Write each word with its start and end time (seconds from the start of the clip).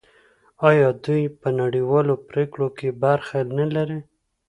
آیا 0.69 0.89
دوی 1.05 1.23
په 1.39 1.47
نړیوالو 1.61 2.13
پریکړو 2.27 2.67
کې 2.77 2.89
برخه 3.03 3.37
نلري؟ 3.57 3.99